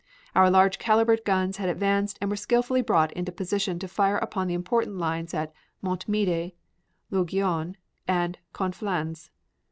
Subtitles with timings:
[0.35, 4.47] Our large caliber guns had advanced and were skillfully brought into position to fire upon
[4.47, 6.55] the important lines at Montmedy,
[7.11, 7.75] Longuyon,
[8.07, 9.29] and Conflans.